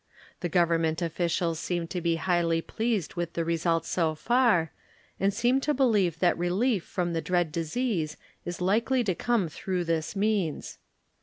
[0.39, 4.71] The Government officials seem to be highly pleased with the results so far
[5.19, 9.83] and seem to believe that relief from the dread disease is likely to come through
[9.83, 10.79] this means.